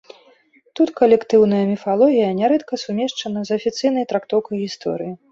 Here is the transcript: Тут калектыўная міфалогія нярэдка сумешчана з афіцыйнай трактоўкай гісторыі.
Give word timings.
Тут 0.77 0.89
калектыўная 0.99 1.59
міфалогія 1.71 2.29
нярэдка 2.39 2.79
сумешчана 2.85 3.43
з 3.49 3.59
афіцыйнай 3.59 4.07
трактоўкай 4.15 4.57
гісторыі. 4.63 5.13